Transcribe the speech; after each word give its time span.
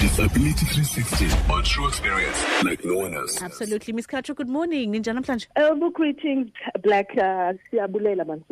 Disability 0.00 0.64
360 0.64 1.52
on 1.52 1.64
True 1.64 1.88
Experience 1.88 2.44
like 2.62 2.84
no 2.84 2.98
one 2.98 3.14
else. 3.14 3.42
Absolutely. 3.42 3.92
Miss 3.92 4.06
Kacho, 4.06 4.32
good 4.32 4.48
morning. 4.48 4.92
Ninja 4.92 5.12
namhlanje. 5.12 5.48
Um, 5.56 5.90
greetings, 5.92 6.52
Black. 6.84 7.10
Uh, 7.16 7.54
siyabulela 7.72 8.24
man. 8.24 8.44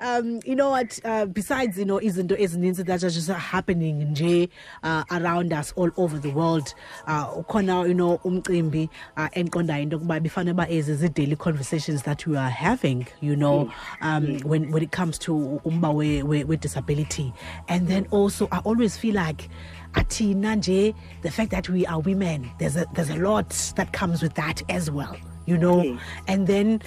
Um, 0.00 0.40
you 0.44 0.56
know 0.56 0.70
what? 0.70 0.98
Uh, 1.04 1.26
besides, 1.26 1.78
you 1.78 1.84
know, 1.84 2.00
isn't 2.00 2.28
izinto 2.28 2.36
ezininzi 2.40 2.84
that 2.86 3.04
are 3.04 3.10
just 3.10 3.28
happening 3.28 4.12
nje 4.12 4.48
uh, 4.82 5.04
around 5.12 5.52
us 5.52 5.72
all 5.76 5.92
over 5.96 6.18
the 6.18 6.30
world. 6.30 6.74
Uh, 7.06 7.36
ukhona, 7.36 7.86
you 7.86 7.94
know, 7.94 8.18
umcimbi 8.24 8.88
uh, 9.16 9.28
enqondayo 9.28 9.82
into 9.82 9.98
yokuba 10.00 10.20
bifane 10.20 10.56
ba 10.56 10.66
ezi 10.66 10.96
zi 10.96 11.08
daily 11.08 11.36
conversations 11.36 12.02
that 12.02 12.26
we 12.26 12.36
are 12.36 12.50
having, 12.50 13.06
you 13.20 13.36
know, 13.36 13.72
um, 14.00 14.38
when 14.40 14.72
when 14.72 14.82
it 14.82 14.90
comes 14.90 15.18
to 15.18 15.60
umba 15.64 15.94
we, 15.94 16.24
we, 16.24 16.42
we 16.42 16.56
disability. 16.56 17.32
And 17.68 17.86
then 17.86 18.08
also 18.10 18.48
I 18.50 18.58
always 18.58 18.96
feel 18.96 19.14
like 19.14 19.48
athina 19.94 20.56
nje 20.56 20.94
the 21.22 21.30
fact 21.30 21.50
that 21.50 21.68
we 21.68 21.86
are 21.86 22.00
women 22.00 22.48
there's 22.58 22.76
a 22.76 22.86
there's 22.94 23.10
a 23.10 23.16
lot 23.16 23.50
that 23.76 23.92
comes 23.92 24.22
with 24.22 24.34
that 24.34 24.62
as 24.68 24.90
well 24.90 25.16
you 25.46 25.56
know? 25.58 25.82
Yes. 25.82 25.98
and 26.28 26.46
then 26.46 26.80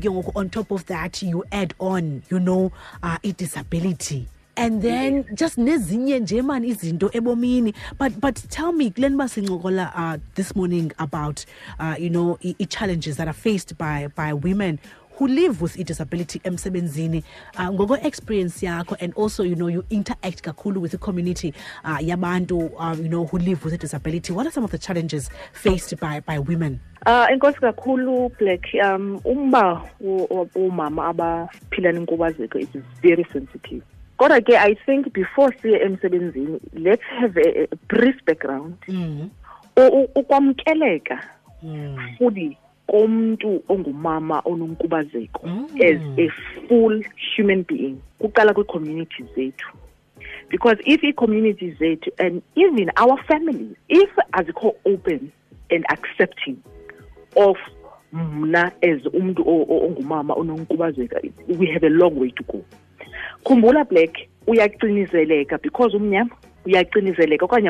ngoku 0.00 0.32
on 0.36 0.50
top 0.50 0.70
of 0.70 0.84
that 0.86 1.22
you 1.22 1.42
add 1.52 1.74
on 1.78 2.22
you 2.30 2.38
know 2.38 2.70
uh, 3.02 3.16
i-disability. 3.24 4.28
And 4.56 4.82
then 4.82 5.24
just 5.34 5.56
nezinye 5.56 6.20
nje 6.20 6.44
man 6.44 6.64
izinto 6.64 7.08
ebomini. 7.12 7.74
But 7.96 8.20
but 8.20 8.34
tell 8.50 8.72
me 8.72 8.90
kule 8.90 9.08
nto 9.08 9.28
sincokola 9.28 9.92
uh, 9.94 10.18
this 10.34 10.54
morning 10.54 10.92
about 10.98 11.46
uh, 11.78 11.96
you 11.98 12.10
know 12.10 12.38
i- 12.44 12.54
i-challenges 12.60 13.16
that 13.16 13.26
are 13.28 13.32
faced 13.32 13.78
by 13.78 14.08
by 14.08 14.34
women 14.34 14.78
who 15.20 15.28
live 15.28 15.60
with 15.62 15.76
i-disability 15.78 16.40
emsebenzini 16.44 17.22
uh, 17.58 17.68
ngoko-experience 17.70 18.66
yakho 18.66 18.96
and 19.00 19.12
also 19.16 19.44
you 19.44 19.54
know 19.54 19.68
you 19.68 19.84
interact 19.90 20.40
kakhulu 20.42 20.80
with 20.80 20.94
i-community 20.94 21.52
uh, 21.84 21.98
yabantu 22.08 22.58
um, 22.78 23.02
you 23.02 23.08
know 23.08 23.24
who 23.26 23.38
live 23.38 23.62
with 23.64 23.74
i-disability 23.74 24.32
what 24.32 24.46
are 24.46 24.50
some 24.52 24.64
of 24.64 24.70
the 24.70 24.78
challenges 24.78 25.30
faced 25.52 25.94
by 26.00 26.20
by 26.20 26.38
women 26.38 26.80
Uh, 27.06 27.26
enkosi 27.32 27.60
kakhulu 27.60 28.28
Black. 28.38 28.60
Um, 28.84 29.20
umba 29.24 29.82
wo- 30.00 30.26
wo- 30.30 30.48
womama 30.54 31.06
abaphila 31.06 31.92
nenkubazeko 31.92 32.58
is 32.58 32.68
very 33.02 33.24
sensitive. 33.32 33.82
Kodwa 34.18 34.40
ke 34.44 34.52
I 34.58 34.74
think 34.86 35.12
before 35.14 35.50
siye 35.62 35.78
emsebenzini, 35.84 36.60
let's 36.74 37.02
have 37.20 37.36
a, 37.38 37.62
a 37.72 37.76
brief 37.88 38.16
background. 38.26 38.74
mm. 38.88 39.30
U- 39.76 40.08
Ukwamkeleka 40.14 41.20
Mm. 41.62 42.16
fully 42.18 42.58
komuntu 42.90 43.62
ongumama 43.68 44.42
ononkubazeko 44.44 45.46
Mm. 45.46 45.66
as 45.82 46.00
a 46.18 46.28
full 46.68 47.04
human 47.36 47.64
being 47.68 47.96
kuqala 48.18 48.54
kwi-communities 48.54 49.26
zethu 49.36 49.68
because 50.50 50.82
if 50.84 51.04
ii-communities 51.04 51.78
zethu 51.78 52.10
and 52.18 52.42
even 52.54 52.90
our 52.96 53.16
families 53.24 53.76
if 53.88 54.10
azikho 54.32 54.74
open 54.84 55.30
and 55.70 55.84
accepting 55.88 56.56
of 57.36 57.56
mna 58.12 58.72
as 58.82 59.06
umntu 59.14 59.42
ongumama 59.48 60.34
ononkubazeka 60.34 61.20
we 61.58 61.66
have 61.66 61.86
a 61.86 61.90
long 61.90 62.18
way 62.20 62.30
to 62.30 62.42
go 62.44 62.64
khumbula 63.44 63.84
black 63.84 64.16
uyacinizeleka 64.46 65.58
because 65.58 65.96
umnyama 65.96 66.30
uyacinizeleka 66.66 67.44
okanye 67.44 67.68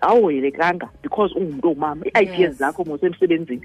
awuhoyelekanga 0.00 0.88
because 1.02 1.34
ungumntu 1.34 1.68
ongumama. 1.68 2.06
Ii-ideas 2.06 2.56
zakho 2.56 2.82
ngosemsebenzini 2.82 3.62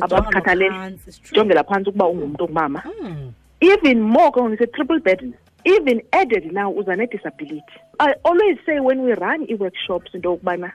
abakhathalele 0.00 0.98
jongela 1.32 1.64
phantsi 1.64 1.90
ukuba 1.90 2.08
ungumntu 2.08 2.44
ongumama. 2.44 2.82
Mm. 3.02 3.32
even 3.60 4.00
more 4.00 4.32
ke 4.32 4.40
it's 4.52 4.62
a 4.62 4.66
triple 4.66 5.00
burden. 5.00 5.34
Even 5.64 6.00
added 6.12 6.52
now 6.52 6.72
uza 6.72 6.96
ne-disability 6.96 7.62
i 8.00 8.14
always 8.24 8.56
say 8.64 8.80
when 8.80 9.02
we 9.02 9.12
run 9.12 9.46
ii-workshops 9.50 10.14
into 10.14 10.28
yokubana 10.30 10.72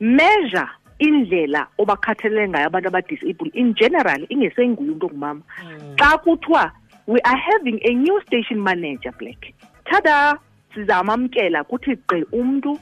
measure 0.00 0.68
indlela 0.98 1.66
obakhathalele 1.78 2.48
ngayo 2.48 2.66
abantu 2.66 2.88
abadisable 2.88 3.50
in 3.54 3.74
general 3.74 4.26
ingesenguye 4.28 4.90
umntu 4.90 5.06
ongumama. 5.06 5.42
Xa 5.96 6.18
kuthiwa 6.18 6.72
we 7.06 7.20
are 7.20 7.36
having 7.36 7.80
a 7.84 7.94
new 7.94 8.20
station 8.26 8.60
manager 8.60 9.12
black. 9.18 9.54
Tada 9.84 10.38
sizamamkela 10.76 11.64
kuthi 11.64 11.96
gqi 11.96 12.24
umntu 12.32 12.78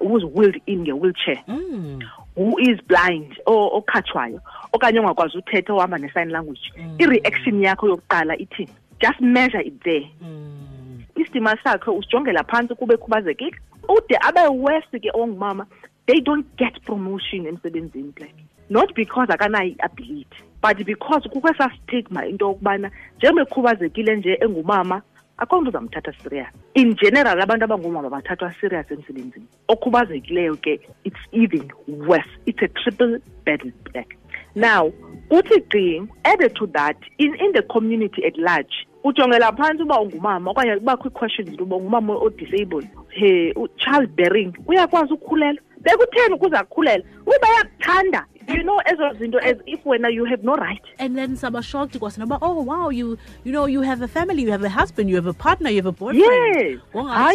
who's 0.00 0.24
wheeled 0.34 0.60
in 0.66 0.80
nge-wheelchair 0.80 1.38
Mm. 1.48 1.98
who 2.36 2.58
is 2.60 2.78
blind 2.86 3.34
okhatshwayo 3.46 4.40
okanye 4.72 5.00
ongakwazi 5.00 5.38
uthetha 5.38 5.74
ohamba 5.74 5.98
ne-sign 5.98 6.30
language 6.30 6.72
i-reaction 6.98 7.62
yakho 7.62 7.88
yokuqala 7.88 8.36
ithini 8.38 8.68
just 9.00 9.20
measure 9.20 9.62
it 9.66 9.82
there 9.82 10.10
Mm. 10.22 11.02
isidima 11.16 11.56
sakhe 11.64 11.90
usijongela 11.90 12.44
phantsi 12.44 12.74
kuba 12.74 12.94
ekhubazekile 12.94 13.56
ude 13.88 14.16
abe 14.20 14.40
west 14.40 14.90
ke 15.02 15.10
ongumama 15.14 15.66
they 16.06 16.20
don't 16.20 16.46
get 16.56 16.80
promotion 16.84 17.46
emsebenzini 17.46 18.12
black 18.16 18.34
not 18.70 18.94
because 18.94 19.32
akanayo 19.32 19.70
i-ability 19.70 20.42
but 20.62 20.76
because 20.86 21.28
kukho 21.28 21.48
esaa 21.48 21.70
stigma 21.82 22.26
into 22.26 22.44
yokubana 22.44 22.90
njengoba 23.18 23.42
ekhubazekile 23.42 24.16
nje 24.16 24.38
engumama 24.40 25.02
akho 25.38 25.60
mntu 25.60 25.68
uzamthatha 25.68 26.12
serious 26.22 26.48
in 26.74 26.94
general 26.94 27.40
abantu 27.40 27.64
abangoomama 27.64 28.10
bathathwa 28.10 28.54
serious 28.60 28.90
emsebenzini 28.90 29.46
okhubazekileyo 29.68 30.56
ke 30.56 30.80
it's 31.04 31.20
even 31.32 31.72
worse. 31.88 32.30
It's 32.46 32.62
a 32.62 32.68
triple 32.68 33.18
burden 33.46 33.72
black 33.84 34.16
now 34.54 34.92
uthi 35.30 35.60
qi 35.60 36.08
added 36.24 36.54
to 36.54 36.66
that 36.66 36.96
in, 37.18 37.34
in 37.34 37.52
the 37.52 37.62
community 37.62 38.24
at 38.24 38.36
large 38.38 38.86
ujongela 39.04 39.52
phantsi 39.52 39.82
uba 39.82 40.00
ungumama 40.00 40.50
okanye 40.50 40.76
kubakho 40.76 41.08
ii-questions 41.08 41.48
into 41.48 41.64
uba 41.64 41.76
ungumama 41.76 42.14
odisabled. 42.16 42.88
He 43.10 43.54
child 43.76 44.10
bearing 44.16 44.52
uyakwazi 44.66 45.12
ukukhulela. 45.12 45.60
Bekutheni 45.80 46.34
ukuze 46.34 46.56
akhulela 46.56 47.04
uba 47.26 47.38
bayakuthanda 47.42 48.26
you 48.48 48.62
know 48.62 48.80
ezo 48.86 49.12
zinto 49.18 49.38
as 49.42 49.56
if 49.66 49.84
wena 49.84 50.12
you 50.12 50.24
have 50.24 50.42
no 50.42 50.54
right. 50.56 50.82
And 50.98 51.16
then 51.16 51.36
saba 51.36 51.62
shocked 51.62 51.98
kwasinoba 51.98 52.38
oh 52.42 52.62
wow 52.62 52.88
you 52.88 53.18
you 53.44 53.52
know 53.52 53.66
you 53.66 53.82
have 53.82 54.02
a 54.02 54.08
family 54.08 54.42
you 54.42 54.50
have 54.50 54.64
a 54.64 54.68
husband 54.68 55.08
you 55.10 55.16
have 55.16 55.26
a 55.26 55.34
partner 55.34 55.70
you 55.70 55.76
have 55.76 55.86
a 55.86 55.92
boyfriend. 55.92 56.54
Yes. 56.56 56.80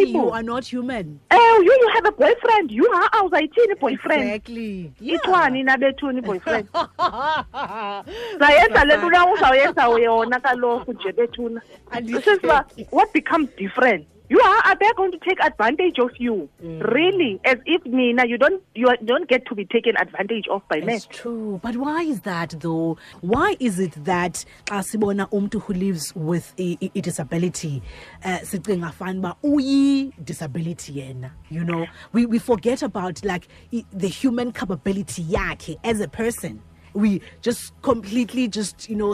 You 0.09 0.29
are 0.31 0.44
not 0.44 0.66
human. 0.66 1.19
Oh 1.31 1.62
you, 1.63 1.72
you 1.72 1.90
have 1.94 2.06
a 2.06 2.12
boyfriend. 2.12 2.72
You 2.72 2.90
ha 2.94 3.24
uzayithini 3.25 3.79
boyfriend? 3.79 4.24
Exactly. 4.24 4.94
Ithwani 5.01 5.63
nabethuni 5.63 6.22
boyfriend? 6.24 6.68
Zayenza 8.40 8.85
le 8.85 8.97
nto 8.97 9.09
na 9.09 9.31
uzawuyenza 9.34 9.84
yona 10.03 10.40
kaloku 10.40 10.94
nje 10.94 11.12
bethuna. 11.12 11.62
This 12.01 12.28
is 12.28 12.40
uba 12.44 12.66
what 12.91 13.13
becomes 13.13 13.50
different 13.57 14.07
you 14.33 14.39
are, 14.39 14.61
are 14.66 14.75
they 14.79 14.91
going 14.97 15.11
to 15.11 15.19
take 15.19 15.39
advantage 15.44 15.99
of 15.99 16.09
you? 16.17 16.49
Really? 16.59 17.39
As 17.45 17.57
if 17.67 17.85
nina 17.85 18.25
you 18.25 18.38
don't 18.39 18.63
you 18.73 18.88
don't 19.05 19.29
get 19.29 19.45
to 19.45 19.53
be 19.53 19.66
taken 19.66 19.95
advantage 19.97 20.47
of 20.49 20.67
by 20.67 20.79
men 20.79 20.95
It's 20.95 21.05
true. 21.05 21.59
But 21.61 21.75
why 21.77 22.01
is 22.01 22.21
that 22.21 22.55
though? 22.59 22.97
Why 23.21 23.55
is 23.59 23.79
it 23.79 23.94
that 24.05 24.44
xa 24.66 24.83
sibona 24.89 25.29
umntu 25.29 25.61
who 25.61 25.73
lives 25.73 26.16
with 26.16 26.51
a, 26.57 26.77
a, 26.81 26.91
a 26.95 27.01
disability 27.01 27.83
uh, 28.25 28.39
sicinga 28.39 28.91
fanuba 28.94 29.35
uyi 29.44 30.11
disability 30.23 30.94
yena 30.94 31.29
you 31.50 31.63
know? 31.63 31.85
We, 32.11 32.25
we 32.25 32.39
forget 32.39 32.81
about 32.81 33.23
like 33.23 33.47
the 33.71 34.07
human 34.07 34.51
capability 34.51 35.23
yakhe 35.23 35.77
as 35.83 36.00
a 36.00 36.07
person 36.07 36.59
we 36.94 37.22
just 37.42 37.74
completely 37.81 38.48
just 38.48 38.90
you 38.90 38.96
know 38.96 39.14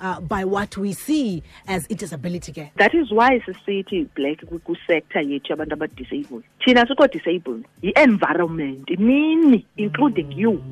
uh, 0.00 0.20
by 0.20 0.44
what 0.44 0.76
we 0.76 0.92
see 0.92 1.42
as 1.66 1.86
a 1.90 1.94
disability 1.94 2.52
ke 2.52 2.70
that 2.76 2.94
is 2.94 3.10
why 3.10 3.38
sisithi 3.40 4.08
black 4.14 4.38
kwi- 4.46 4.58
kwisector 4.58 5.22
yethu 5.22 5.52
yabantu 5.52 5.72
abadisabled 5.72 6.44
thina 6.64 6.86
sikho 6.86 7.06
disabled 7.12 7.64
yi-environment 7.82 8.90
nini 8.98 9.66
including 9.76 10.32
you 10.32 10.62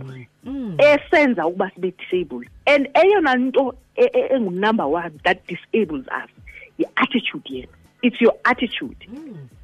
Essence 0.79 1.13
esenza 1.13 1.47
ukuba 1.47 1.71
sibe 1.75 1.93
disabled. 1.99 2.47
And 2.67 2.89
eyona 2.95 3.35
nto 3.37 3.75
engunumber 3.97 4.87
one 4.91 5.21
that 5.25 5.47
disables 5.47 6.07
us 6.09 6.31
yi-attitude 6.79 7.45
yenu 7.51 7.69
it's 8.03 8.21
your 8.21 8.35
attitude. 8.45 8.97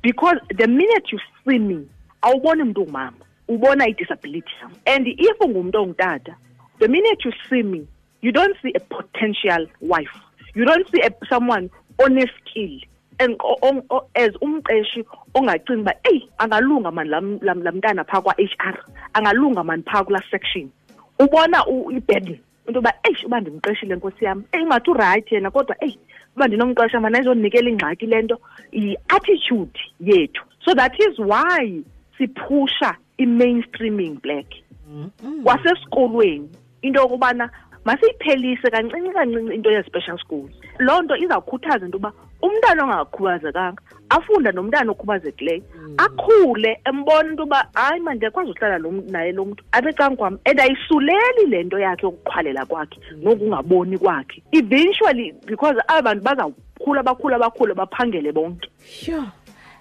Because 0.01 0.37
the 0.57 0.69
minute 0.69 1.11
you 1.11 1.19
see 1.45 1.59
me 1.59 1.87
awuboni 2.23 2.63
mntu 2.63 2.81
ongumama 2.81 3.17
ubona 3.49 3.89
i-disability 3.89 4.53
yam. 4.61 4.73
And 4.87 5.07
if 5.07 5.39
ungumntu 5.41 5.77
ongutata 5.77 6.35
the 6.79 6.89
minute 6.89 7.25
you 7.25 7.33
see 7.49 7.63
me 7.63 7.87
you 8.21 8.33
don't 8.33 8.57
see 8.63 8.73
a 8.75 8.81
potential 8.81 9.67
wife. 9.81 10.17
You 10.55 10.65
don't 10.65 10.89
see 10.91 11.01
a, 11.01 11.11
someone 11.29 11.71
oneskill. 11.99 12.83
And 13.21 13.33
as 14.15 14.33
umqeshi 14.43 15.05
ongacingi 15.35 15.81
uba 15.81 15.95
eyi 16.05 16.29
angalunga 16.39 16.93
mani 16.93 17.11
lam 17.11 17.63
mntana 17.75 18.05
phaa 18.05 18.21
kwa-h 18.21 18.57
r 18.59 18.85
angalunga 19.15 19.65
mani 19.65 19.83
phaa 19.83 20.05
kulaa 20.05 20.23
section. 20.31 20.71
Ubona 21.19 21.65
i-burden 21.93 22.41
into 22.67 22.79
yoba 22.81 22.93
eyi 23.05 23.27
uba 23.27 23.41
ndimqeshile 23.41 23.97
nkosi 23.97 24.25
yam. 24.25 24.45
Eyi 24.53 24.63
ingathi 24.63 24.91
urayithi 24.91 25.35
yena 25.35 25.51
kodwa 25.51 25.77
eyi 25.81 25.99
uba 26.37 26.47
ndinomqesha 26.47 27.01
mani 27.01 27.17
ayizonikela 27.17 27.71
ingxaki 27.71 28.07
le 28.07 28.23
nto. 28.23 28.41
Yi-attitude 28.73 29.81
yethu. 30.01 30.43
So 30.65 30.75
that 30.75 30.95
is 31.01 31.19
why 31.19 31.83
siphusha 32.19 32.97
i-mainstreaming 33.19 34.21
black. 34.23 34.47
Kwasesikolweni 35.45 36.49
into 36.83 37.01
yokubana 37.01 37.51
masiyiphelise 37.85 38.71
kancinci 38.71 39.13
kancinci 39.13 39.55
into 39.55 39.71
ye-special 39.71 40.19
schools. 40.19 40.51
Loo 40.79 41.03
nto 41.03 41.17
izawukhuthaza 41.17 41.85
into 41.85 41.99
yoba 41.99 42.13
umntana 42.43 42.85
ongakhubazekanga 42.85 43.83
afunda 44.09 44.53
nomntana 44.53 44.93
okhubazekileyo 44.93 45.63
akhule 45.97 46.81
embona 46.85 47.31
into 47.31 47.43
yoba 47.43 47.69
hayi 47.75 48.01
ma 48.01 48.15
ndiyakwazi 48.15 48.51
uhlala 48.51 48.79
naye 48.79 49.33
lo 49.33 49.45
mntu. 49.45 49.65
Apha 49.73 49.91
ecanga 49.91 50.17
kwam 50.17 50.39
and 50.45 50.61
ayisuleli 50.61 51.47
le 51.49 51.63
nto 51.63 51.79
yakhe 51.79 52.07
yokuqhwalela 52.07 52.67
kwakhe 52.67 53.01
nokungaboni 53.23 53.99
kwakhe. 53.99 54.43
Eventually 54.53 55.33
because 55.47 55.77
aba 55.89 56.15
bantu 56.15 56.25
bazawukhula 56.25 57.03
bakhula 57.03 57.39
bakhule 57.39 57.75
baphangele 57.75 58.33
bonke. 58.33 58.69
Sure 58.85 59.25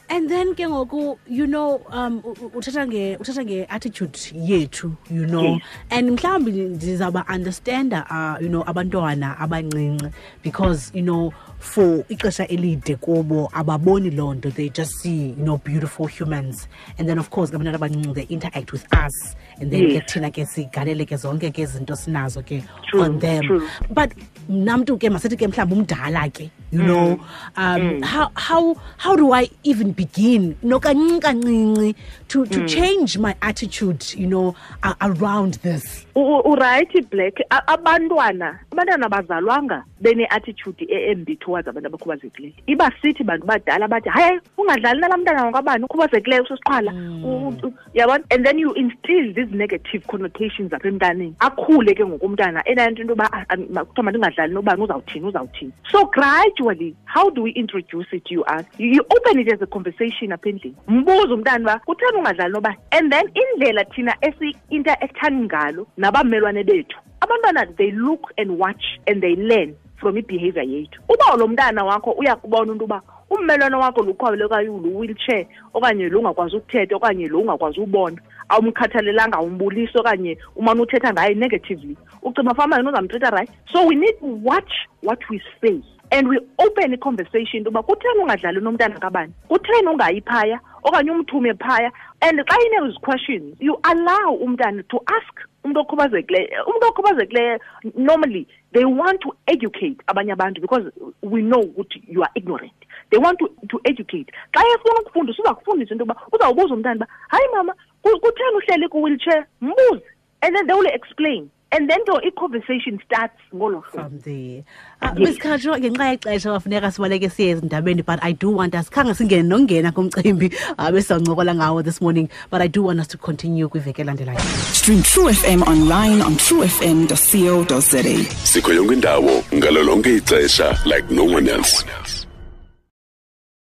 and 0.09 0.30
then 0.30 0.54
ke 0.56 0.63
ngoku 0.68 1.18
you 1.27 1.45
know 1.48 1.81
um 1.92 2.21
u- 2.25 2.36
u- 2.42 2.51
uthetha 2.56 2.88
nge 2.88 3.18
uthetha 3.19 3.44
nge-attitude 3.44 4.19
yethu 4.33 4.94
you 5.12 5.25
know. 5.25 5.44
Yes. 5.44 5.62
and 5.89 6.09
mhlawumbi 6.12 6.51
ndizawuba 6.51 7.25
understanda 7.30 8.06
uh, 8.09 8.42
you 8.44 8.50
know 8.50 8.63
abantwana 8.68 9.38
abancinci 9.39 10.09
because 10.44 10.92
you 10.94 11.01
know 11.04 11.33
for 11.59 12.04
ixesha 12.09 12.48
elide 12.48 12.95
kubo 12.95 13.50
ababoni 13.54 14.09
loo 14.12 14.33
nto. 14.33 14.50
They 14.51 14.69
just 14.69 14.92
see 15.01 15.30
you 15.38 15.44
know 15.45 15.57
beautiful 15.57 16.06
humans. 16.07 16.68
And 16.98 17.09
then 17.09 17.19
of 17.19 17.30
course 17.30 17.51
abantwana 17.51 17.75
abancinci 17.77 18.13
they 18.13 18.27
interact 18.30 18.71
with 18.71 18.86
us. 18.94 19.36
And 19.59 19.71
then 19.71 19.89
ke 19.89 20.06
thina 20.07 20.31
ke 20.31 20.45
sigalele 20.45 21.06
ke 21.07 21.18
zonke 21.18 21.51
ke 21.51 21.65
izinto 21.65 21.95
sinazo 21.98 22.45
ke 22.45 22.63
on 22.95 23.19
them. 23.19 23.44
true. 23.44 23.68
but 23.92 24.13
namntu 24.50 24.98
ke 25.00 25.09
masithi 25.12 25.36
ke 25.38 25.48
mhlawumbi 25.51 25.83
umdala 25.86 26.31
ke 26.31 26.50
you 26.71 26.83
know. 26.83 27.19
Um 27.56 28.01
how 28.01 28.30
how 28.36 28.75
how 28.98 29.15
do 29.15 29.31
i 29.33 29.50
even 29.63 29.94
begin 29.98 30.56
no 30.62 30.80
to 30.80 32.46
to 32.46 32.60
hmm. 32.60 32.66
change 32.66 33.18
my 33.18 33.36
attitude 33.42 34.14
you 34.14 34.28
know 34.28 34.56
around 35.02 35.56
this. 35.64 36.06
U- 36.16 36.22
u- 36.22 36.44
urayithi 36.46 37.02
black 37.10 37.34
abantwana 37.50 38.60
abantwana 38.72 39.10
bazalwanga 39.10 39.84
bene-attitude 40.02 40.86
e- 40.90 41.12
embi 41.12 41.36
towards 41.36 41.68
abantu 41.68 41.88
abakhubazekileyo. 41.88 42.54
Iba 42.68 42.92
sithi 43.02 43.24
bantu 43.24 43.46
badala 43.48 43.88
bathi 43.88 44.10
hayi 44.10 44.40
ungadlali 44.58 45.00
nalaa 45.02 45.18
mntana 45.18 45.44
wakwabani 45.46 45.84
ukhubazekileyo 45.84 46.44
usosiqhwala 46.44 46.92
u- 47.26 47.74
yabona? 47.94 48.24
And 48.32 48.46
then 48.46 48.60
you 48.60 48.74
instill 48.74 49.34
these 49.34 49.52
negative 49.56 50.08
connotations 50.08 50.74
apha 50.74 50.88
emntaneni. 50.88 51.34
Akhule 51.40 51.94
ke 51.96 52.06
ngoku 52.06 52.26
umntana 52.26 52.62
enanto 52.66 53.02
into 53.02 53.14
yoba 53.14 53.30
ah, 53.32 53.46
kuthiwa 53.86 54.04
mandingadlali 54.04 54.54
nobani 54.54 54.82
uzawuthini 54.84 55.26
uzawuthini. 55.26 55.72
So 55.92 56.06
gradually 56.06 56.96
how 57.06 57.30
do 57.30 57.42
we 57.44 57.52
introduce 57.52 58.08
it 58.12 58.32
you 58.32 58.44
ask? 58.46 58.68
You, 58.78 58.88
you 58.94 59.02
open 59.16 59.40
it 59.40 59.54
as 59.54 59.62
a 59.62 59.68
conversation 59.68 60.32
apha 60.32 60.50
endlini. 60.50 60.76
Mbuze 60.88 61.34
umntana 61.34 61.60
uba 61.64 61.80
kutheni 61.86 62.18
ungadlali 62.18 62.54
nobani? 62.54 62.78
And 62.92 63.12
then 63.12 63.26
indlela 63.34 63.84
thina 63.96 64.16
esi-interaktani 64.22 65.44
ngalo 65.46 65.88
nabamelwane 65.98 66.64
bethu 66.64 66.98
abantwana 67.19 67.66
they 67.78 67.92
look 67.92 68.31
and 68.38 68.52
watch 68.60 69.00
and 69.08 69.22
they 69.22 69.36
learn 69.36 69.75
from 70.00 70.18
i-behavior 70.18 70.64
yethu. 70.64 71.00
Uba 71.10 71.38
lo 71.38 71.48
mntana 71.48 71.84
wakho 71.84 72.12
uyakubona 72.12 72.72
into 72.72 72.86
uba 72.86 73.02
ummelwane 73.30 73.75
wakho 73.75 74.04
lukhwabelekayo 74.04 74.75
ulu-wheelchair 74.75 75.46
okanye 75.74 76.10
lo 76.10 76.19
ungakwazi 76.19 76.56
ukuthetha 76.56 76.96
okanye 76.96 77.28
lo 77.28 77.40
ungakwazi 77.40 77.80
ubona 77.80 78.22
awumkhathalelanga 78.50 79.38
awumbulisi 79.38 79.98
okanye 79.98 80.38
umane 80.56 80.81
uthetha 80.81 81.14
ngaye 81.14 81.36
negatively. 81.36 81.98
Ucinga 82.22 82.54
fama 82.54 82.78
yena 82.78 82.90
uzamthetha 82.90 83.31
right? 83.31 83.50
So 83.74 83.86
we 83.86 83.96
need 83.96 84.19
to 84.19 84.25
watch 84.25 84.72
what 85.02 85.19
we 85.30 85.42
say 85.62 85.81
and 86.12 86.27
we 86.27 86.39
open 86.59 86.94
i-conversation 86.94 87.57
into 87.57 87.69
yoba 87.71 87.83
kutheni 87.83 88.19
ungadlali 88.24 88.62
nomntana 88.62 89.00
kabani? 89.00 89.33
Kutheni 89.50 89.88
ungayi 89.88 90.21
phaya 90.21 90.59
okanye 90.83 91.12
umthume 91.12 91.54
phaya? 91.54 91.92
And 92.21 92.39
xa 92.39 92.56
ine-those 92.65 92.98
questions 93.01 93.56
you 93.59 93.77
allow 93.83 94.36
umntana 94.42 94.83
to 94.89 95.00
ask 95.07 95.33
umuntu 95.63 95.80
okhubazekileyo 95.80 96.63
umuntu 96.65 96.88
okhubazekileyo 96.88 97.59
normally 97.95 98.48
they 98.74 98.86
want 98.86 99.19
to 99.21 99.33
educate 99.48 99.98
abanye 100.07 100.31
abantu 100.33 100.62
because 100.62 100.86
we 101.21 101.42
know 101.42 101.62
ukuthi 101.62 102.01
you 102.07 102.21
are 102.24 102.31
ignorant. 102.36 102.71
They 103.09 103.18
want 103.19 103.39
to, 103.39 103.48
to 103.69 103.80
educate. 103.86 104.30
Xa 104.54 104.62
efuna 104.75 105.01
ukufundisa 105.01 105.42
uza 105.44 105.54
kufundisa 105.56 105.92
into 105.94 106.04
yoba 106.04 106.15
uzawubuza 106.31 106.74
umntana 106.74 106.95
uba 106.95 107.07
hayi 107.27 107.48
mama 107.56 107.74
ku- 108.01 108.19
kutheni 108.19 108.56
uhleli 108.57 108.88
kwi-wheelchair 108.89 109.45
mbuze. 109.62 110.04
And 110.42 110.56
then 110.56 110.68
they 110.68 110.74
will 110.75 110.88
explain. 110.94 111.50
And 111.72 111.90
then 111.90 112.04
to 112.06 112.14
i-conversation 112.28 113.00
starts 113.06 113.36
ngolo 113.54 113.81
hlobo 113.81 113.92
from 113.92 114.19
there 114.19 114.64
uh, 115.02 115.14
Yes. 115.18 115.19
Miss 115.19 115.38
Khatro 115.38 115.75
ngenxa 115.78 116.06
yexesha 116.12 116.52
wafuneka 116.52 116.92
sibaleke 116.92 117.30
siye 117.30 117.50
ezindabeni 117.50 118.06
but 118.06 118.19
i 118.24 118.31
do 118.34 118.50
want 118.50 118.75
us 118.75 118.90
khange 118.90 119.14
singene 119.14 119.44
nokungena 119.44 119.92
kumcimbi 119.92 120.46
uh, 120.80 120.90
besizawuncokola 120.92 121.56
ngawo 121.56 121.84
this 121.84 122.02
morning 122.02 122.30
but 122.52 122.62
i 122.62 122.68
do 122.68 122.84
want 122.84 123.00
us 123.00 123.08
to 123.08 123.18
continue 123.18 123.68
kwiveki 123.68 124.02
elandelayo 124.02 124.40
Stream 124.74 125.02
True 125.04 125.34
FM 125.34 125.62
online 125.68 126.22
on 126.22 126.36
truefm.co.za. 126.38 128.02
sikho 128.44 128.74
yonke 128.74 128.94
indawo 128.94 129.44
ngalo 129.56 129.84
lonke 129.84 130.16
ixesha 130.16 130.78
like 130.86 131.12
no 131.14 131.24
one 131.25 131.48
else 131.52 131.86